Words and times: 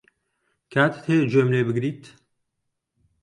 کاتت 0.71 1.03
هەیە 1.09 1.23
گوێم 1.31 1.47
لێ 1.53 1.61
بگریت؟ 1.67 2.03